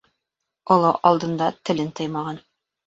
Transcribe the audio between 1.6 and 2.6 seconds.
телен тыймаған.